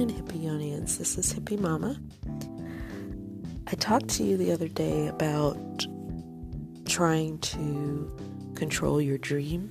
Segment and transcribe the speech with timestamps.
[0.00, 0.96] morning, Hippionians.
[0.96, 1.94] This is Hippie Mama.
[3.66, 5.58] I talked to you the other day about
[6.86, 8.10] trying to
[8.54, 9.70] control your dream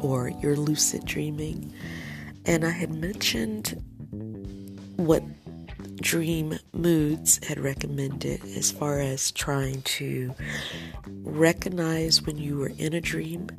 [0.00, 1.70] or your lucid dreaming,
[2.46, 3.78] and I had mentioned
[4.96, 5.22] what
[5.96, 10.34] Dream Moods had recommended as far as trying to
[11.24, 13.50] recognize when you were in a dream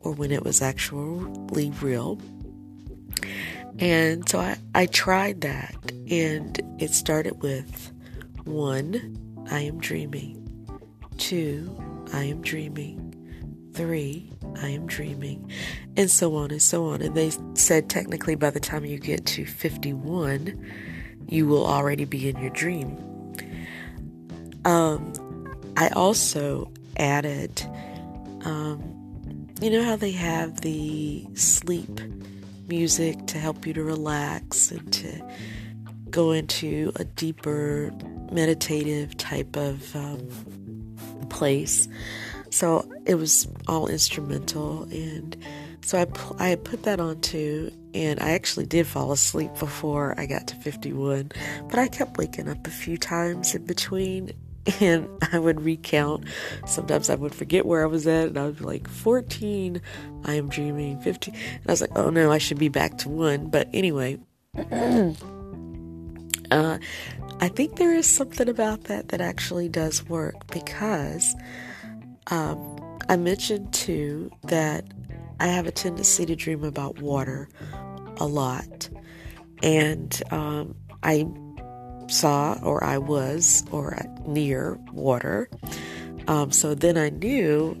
[0.00, 2.20] or when it was actually real.
[3.78, 5.74] And so I, I tried that,
[6.08, 7.92] and it started with
[8.44, 10.40] one, I am dreaming,
[11.18, 11.76] two,
[12.12, 13.10] I am dreaming,
[13.74, 14.30] three,
[14.62, 15.50] I am dreaming,
[15.96, 17.02] and so on and so on.
[17.02, 20.72] And they said technically by the time you get to 51,
[21.28, 22.96] you will already be in your dream.
[24.64, 25.12] Um,
[25.76, 27.60] I also added,
[28.44, 32.00] um, you know how they have the sleep
[32.68, 35.22] music to help you to relax and to
[36.10, 37.92] go into a deeper
[38.30, 40.28] meditative type of um,
[41.30, 41.88] place.
[42.50, 45.36] So it was all instrumental, and
[45.82, 50.26] so I I put that on too, and I actually did fall asleep before I
[50.26, 51.32] got to 51,
[51.68, 54.30] but I kept waking up a few times in between,
[54.80, 56.24] and I would recount.
[56.66, 59.80] Sometimes I would forget where I was at, and I be like 14,
[60.24, 63.08] I am dreaming 15, and I was like, oh no, I should be back to
[63.08, 63.48] one.
[63.48, 64.18] But anyway.
[66.50, 66.78] uh,
[67.40, 71.34] I think there is something about that that actually does work because
[72.28, 74.84] um, I mentioned too that
[75.40, 77.48] I have a tendency to dream about water
[78.18, 78.88] a lot.
[79.62, 81.26] And um, I
[82.08, 85.48] saw, or I was, or near water.
[86.26, 87.76] Um, so then I knew,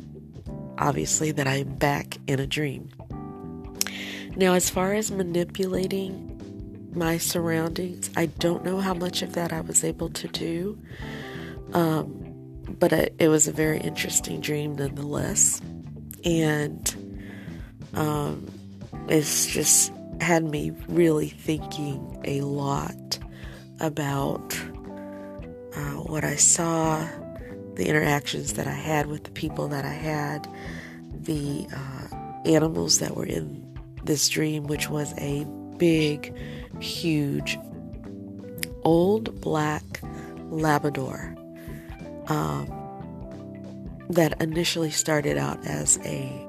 [0.78, 2.90] obviously, that I'm back in a dream.
[4.36, 9.60] Now, as far as manipulating my surroundings, I don't know how much of that I
[9.60, 10.78] was able to do.
[11.72, 12.20] Um,
[12.78, 15.60] but it, it was a very interesting dream nonetheless.
[16.24, 17.22] And
[17.94, 18.46] um,
[19.08, 22.94] it's just had me really thinking a lot
[23.84, 24.58] about
[25.74, 27.06] uh, what I saw,
[27.74, 30.48] the interactions that I had with the people that I had,
[31.12, 35.44] the uh, animals that were in this dream, which was a
[35.76, 36.34] big,
[36.80, 37.58] huge,
[38.84, 40.00] old black
[40.50, 41.34] Labrador
[42.28, 42.68] um,
[44.10, 46.40] that initially started out as a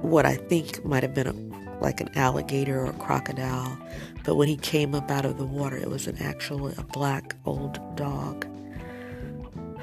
[0.00, 3.78] what I think might have been a, like an alligator or a crocodile,
[4.24, 7.36] but when he came up out of the water, it was an actual a black
[7.44, 8.46] old dog.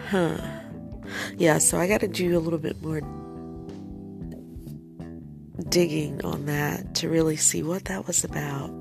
[0.10, 0.38] Huh.
[1.38, 3.02] Yeah, so I got to do a little bit more
[5.70, 8.72] digging on that to really see what that was about.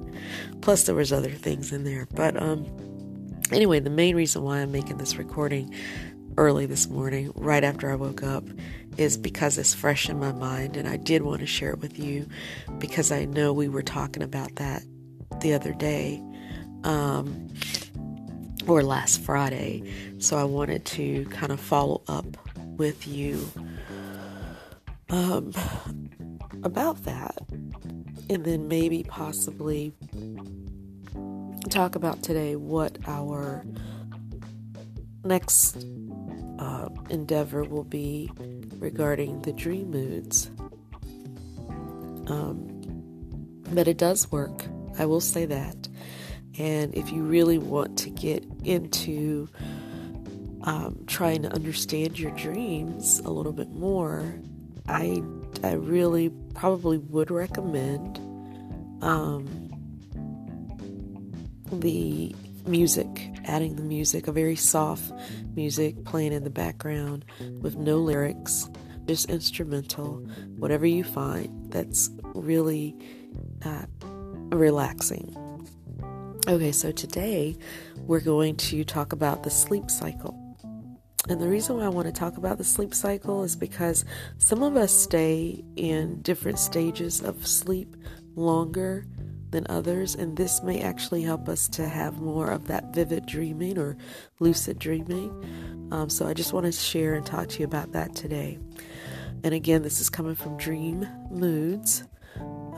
[0.60, 2.66] Plus, there was other things in there, but um,
[3.52, 5.74] Anyway, the main reason why I'm making this recording
[6.36, 8.44] early this morning, right after I woke up,
[8.96, 11.98] is because it's fresh in my mind and I did want to share it with
[11.98, 12.28] you
[12.78, 14.82] because I know we were talking about that
[15.40, 16.22] the other day
[16.84, 17.48] um,
[18.66, 19.82] or last Friday.
[20.18, 22.26] So I wanted to kind of follow up
[22.76, 23.46] with you
[25.10, 25.52] um,
[26.62, 27.36] about that
[28.30, 29.92] and then maybe possibly
[31.70, 33.64] talk about today what our
[35.24, 35.86] next
[36.62, 38.30] uh, endeavor will be
[38.78, 40.48] regarding the dream moods.
[42.28, 42.68] Um,
[43.72, 44.64] but it does work,
[44.96, 45.88] I will say that.
[46.58, 49.48] And if you really want to get into
[50.62, 54.32] um, trying to understand your dreams a little bit more,
[54.86, 55.20] I,
[55.64, 58.18] I really probably would recommend
[59.02, 59.48] um,
[61.72, 62.36] the
[62.66, 65.12] music, adding the music, a very soft
[65.54, 67.24] music playing in the background
[67.60, 68.68] with no lyrics,
[69.06, 70.16] just instrumental,
[70.56, 72.96] whatever you find that's really
[73.64, 73.86] uh,
[74.56, 75.36] relaxing.
[76.48, 77.56] Okay, so today
[77.98, 80.38] we're going to talk about the sleep cycle.
[81.28, 84.04] And the reason why I want to talk about the sleep cycle is because
[84.38, 87.94] some of us stay in different stages of sleep
[88.34, 89.06] longer
[89.52, 93.78] than others, and this may actually help us to have more of that vivid dreaming
[93.78, 93.96] or
[94.40, 95.30] lucid dreaming.
[95.92, 98.58] Um, so I just want to share and talk to you about that today.
[99.44, 102.04] And again, this is coming from Dream Moods,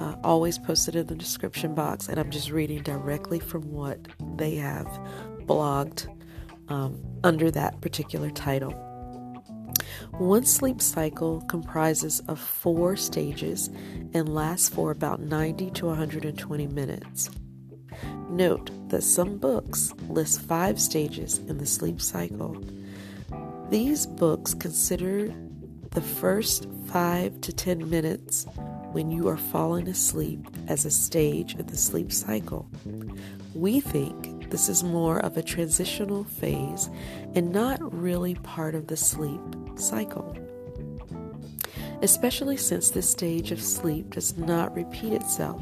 [0.00, 3.98] uh, always posted in the description box, and I'm just reading directly from what
[4.36, 4.86] they have
[5.46, 6.08] blogged
[6.68, 8.72] um, under that particular title.
[10.12, 13.68] One sleep cycle comprises of four stages
[14.12, 17.30] and lasts for about 90 to 120 minutes.
[18.28, 22.56] Note that some books list five stages in the sleep cycle.
[23.70, 25.32] These books consider
[25.90, 28.46] the first five to ten minutes
[28.92, 32.68] when you are falling asleep as a stage of the sleep cycle.
[33.54, 36.88] We think this is more of a transitional phase
[37.34, 39.40] and not really part of the sleep
[39.74, 40.32] cycle.
[42.02, 45.60] Especially since this stage of sleep does not repeat itself,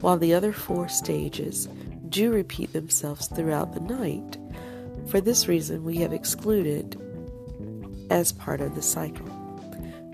[0.00, 1.68] while the other four stages
[2.08, 4.36] do repeat themselves throughout the night.
[5.10, 7.00] For this reason, we have excluded
[8.10, 9.28] as part of the cycle.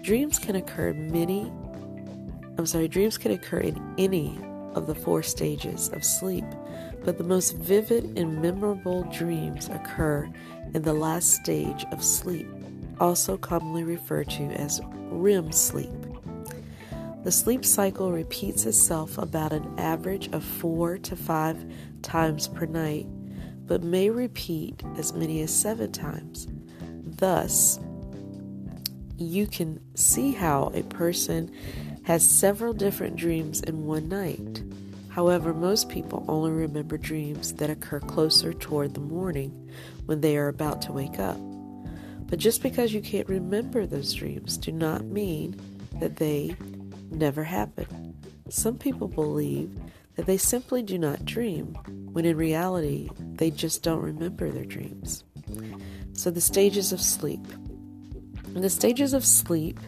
[0.02, 1.50] Dreams can occur many
[2.58, 4.38] I'm sorry, dreams can occur in any
[4.74, 6.44] of the four stages of sleep,
[7.04, 10.28] but the most vivid and memorable dreams occur
[10.74, 12.48] in the last stage of sleep,
[13.00, 14.80] also commonly referred to as
[15.10, 15.90] REM sleep.
[17.24, 21.64] The sleep cycle repeats itself about an average of four to five
[22.02, 23.06] times per night,
[23.66, 26.46] but may repeat as many as seven times.
[27.16, 27.80] Thus,
[29.16, 31.52] you can see how a person
[32.04, 34.62] has several different dreams in one night.
[35.08, 39.70] However, most people only remember dreams that occur closer toward the morning
[40.06, 41.38] when they are about to wake up.
[42.26, 45.60] But just because you can't remember those dreams do not mean
[46.00, 46.56] that they
[47.10, 48.16] never happen.
[48.48, 49.70] Some people believe
[50.16, 51.74] that they simply do not dream,
[52.12, 55.24] when in reality, they just don't remember their dreams.
[56.12, 57.44] So, the stages of sleep.
[58.54, 59.78] The stages of sleep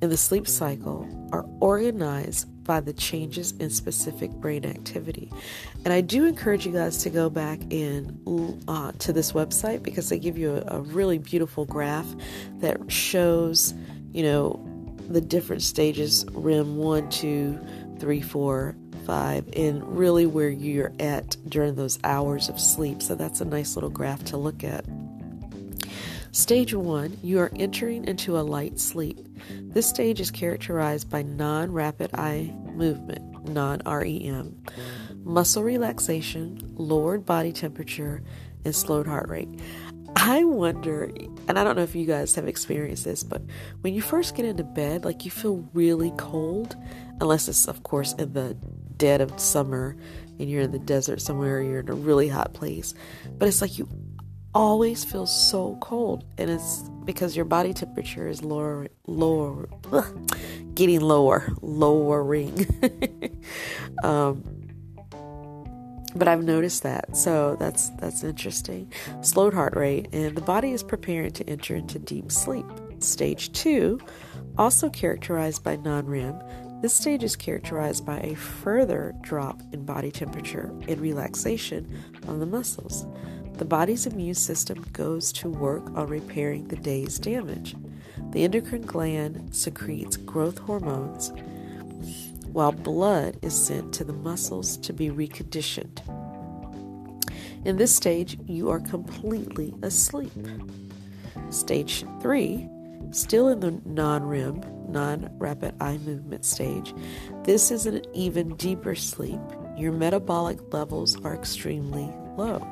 [0.00, 5.30] in the sleep cycle are organized by the changes in specific brain activity.
[5.84, 8.20] And I do encourage you guys to go back in
[8.66, 12.06] uh, to this website because they give you a, a really beautiful graph
[12.58, 13.74] that shows,
[14.12, 14.68] you know,
[15.08, 17.60] the different stages REM 1, 2,
[17.98, 23.02] 3, 4, 5, and really where you're at during those hours of sleep.
[23.02, 24.84] So that's a nice little graph to look at.
[26.34, 29.18] Stage 1, you are entering into a light sleep.
[29.50, 34.56] This stage is characterized by non rapid eye movement, non REM,
[35.24, 38.22] muscle relaxation, lowered body temperature,
[38.64, 39.60] and slowed heart rate.
[40.16, 41.12] I wonder,
[41.48, 43.42] and I don't know if you guys have experienced this, but
[43.82, 46.76] when you first get into bed, like you feel really cold,
[47.20, 48.56] unless it's, of course, in the
[48.96, 49.96] dead of summer
[50.38, 52.94] and you're in the desert somewhere, you're in a really hot place.
[53.36, 53.86] But it's like you
[54.54, 59.68] always feel so cold, and it's because your body temperature is lower, lower,
[60.74, 62.66] getting lower, lowering.
[64.04, 64.42] um,
[66.14, 68.92] but I've noticed that, so that's that's interesting.
[69.22, 72.66] Slowed heart rate, and the body is preparing to enter into deep sleep.
[72.98, 73.98] Stage two,
[74.58, 76.38] also characterized by non-REM.
[76.82, 81.88] This stage is characterized by a further drop in body temperature and relaxation
[82.26, 83.06] of the muscles
[83.58, 87.76] the body's immune system goes to work on repairing the day's damage.
[88.30, 91.32] The endocrine gland secretes growth hormones,
[92.52, 96.00] while blood is sent to the muscles to be reconditioned.
[97.64, 100.32] In this stage, you are completely asleep.
[101.50, 102.68] Stage 3,
[103.12, 106.94] still in the non REM, non rapid eye movement stage,
[107.44, 109.40] this is an even deeper sleep.
[109.76, 112.66] Your metabolic levels are extremely low.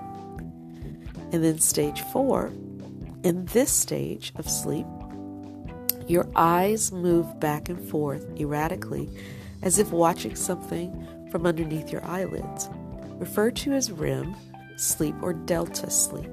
[1.33, 2.53] And then stage four,
[3.23, 4.87] in this stage of sleep,
[6.09, 9.09] your eyes move back and forth erratically
[9.63, 12.69] as if watching something from underneath your eyelids,
[13.19, 14.35] referred to as REM
[14.77, 16.31] sleep or delta sleep.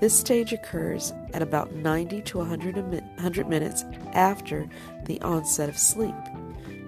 [0.00, 4.68] This stage occurs at about 90 to 100, 100 minutes after
[5.06, 6.14] the onset of sleep.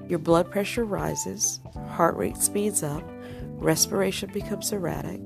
[0.09, 3.02] Your blood pressure rises, heart rate speeds up,
[3.57, 5.21] respiration becomes erratic,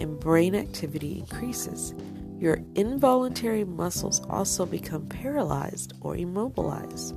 [0.00, 1.94] and brain activity increases,
[2.38, 7.14] your involuntary muscles also become paralyzed or immobilized.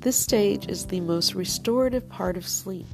[0.00, 2.86] This stage is the most restorative part of sleep.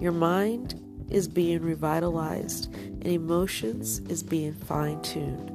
[0.00, 5.52] Your mind is being revitalized and emotions is being fine tuned.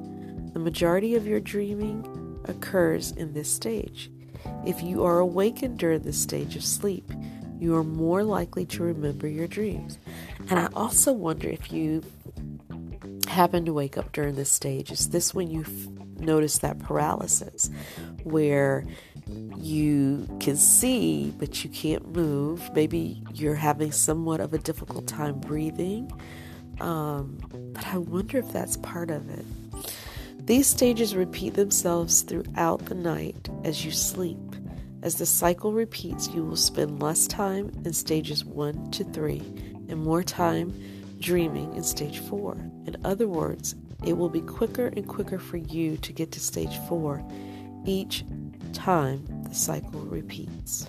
[0.53, 4.11] The majority of your dreaming occurs in this stage.
[4.65, 7.11] If you are awakened during this stage of sleep,
[7.59, 9.97] you are more likely to remember your dreams.
[10.49, 12.03] And I also wonder if you
[13.27, 15.65] happen to wake up during this stage, is this when you
[16.17, 17.69] notice that paralysis
[18.23, 18.85] where
[19.55, 22.69] you can see but you can't move?
[22.73, 26.11] Maybe you're having somewhat of a difficult time breathing.
[26.79, 27.37] Um,
[27.73, 29.45] but I wonder if that's part of it.
[30.45, 34.39] These stages repeat themselves throughout the night as you sleep.
[35.03, 40.03] As the cycle repeats, you will spend less time in stages 1 to 3 and
[40.03, 40.73] more time
[41.19, 42.53] dreaming in stage four.
[42.85, 46.75] In other words, it will be quicker and quicker for you to get to stage
[46.89, 47.23] four
[47.85, 48.23] each
[48.73, 50.87] time the cycle repeats.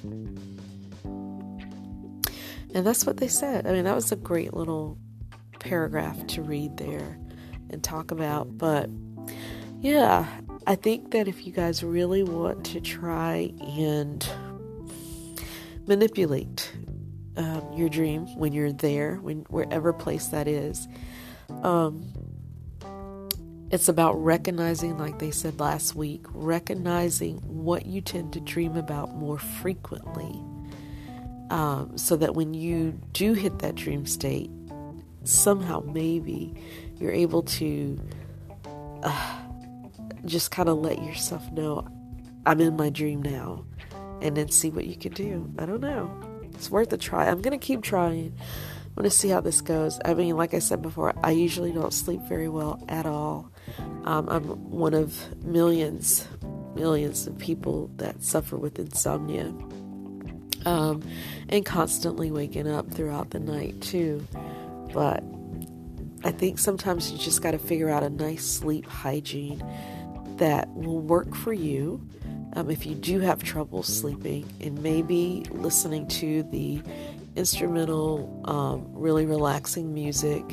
[2.75, 3.67] And that's what they said.
[3.67, 4.97] I mean, that was a great little
[5.59, 7.19] paragraph to read there
[7.71, 8.57] and talk about.
[8.57, 8.89] But
[9.81, 10.27] yeah,
[10.67, 14.27] I think that if you guys really want to try and
[15.87, 16.73] manipulate
[17.37, 20.89] um, your dream when you're there, when wherever place that is,
[21.63, 22.13] um,
[23.71, 29.15] it's about recognizing, like they said last week, recognizing what you tend to dream about
[29.15, 30.39] more frequently.
[31.51, 34.51] Um, so that when you do hit that dream state,
[35.25, 36.55] somehow maybe
[36.99, 38.01] you're able to
[39.03, 39.39] uh,
[40.25, 41.87] just kind of let yourself know
[42.47, 43.65] I'm in my dream now
[44.21, 45.51] and then see what you can do.
[45.59, 46.32] I don't know.
[46.63, 47.27] It's worth a try.
[47.27, 48.33] I'm going to keep trying.
[48.39, 49.99] I'm going to see how this goes.
[50.05, 53.51] I mean, like I said before, I usually don't sleep very well at all.
[54.05, 56.29] Um, I'm one of millions,
[56.77, 59.53] millions of people that suffer with insomnia.
[60.65, 61.03] Um,
[61.49, 64.25] and constantly waking up throughout the night, too.
[64.95, 65.25] But
[66.23, 69.65] I think sometimes you just got to figure out a nice sleep hygiene
[70.37, 72.07] that will work for you
[72.55, 76.83] um, if you do have trouble sleeping, and maybe listening to the
[77.37, 80.45] instrumental, um, really relaxing music,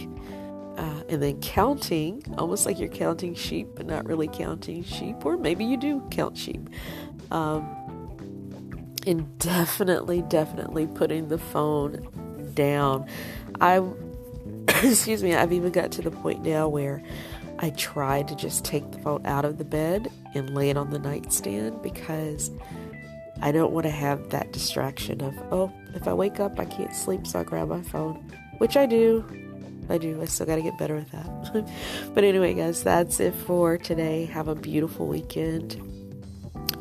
[0.77, 5.35] uh, and then counting, almost like you're counting sheep, but not really counting sheep, or
[5.35, 6.69] maybe you do count sheep.
[7.31, 7.67] Um,
[9.05, 12.07] and definitely, definitely putting the phone
[12.53, 13.07] down.
[13.59, 13.83] I,
[14.83, 17.03] excuse me, I've even got to the point now where
[17.59, 20.89] I try to just take the phone out of the bed and lay it on
[20.89, 22.51] the nightstand because
[23.41, 26.93] I don't want to have that distraction of, oh, if I wake up, I can't
[26.93, 28.15] sleep, so I grab my phone,
[28.57, 29.25] which I do.
[29.89, 30.21] I do.
[30.21, 31.69] I still got to get better at that.
[32.13, 34.25] but anyway, guys, that's it for today.
[34.25, 35.81] Have a beautiful weekend.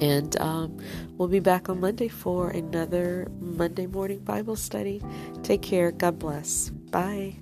[0.00, 0.78] And um,
[1.16, 5.02] we'll be back on Monday for another Monday morning Bible study.
[5.42, 5.90] Take care.
[5.90, 6.68] God bless.
[6.68, 7.36] Bye.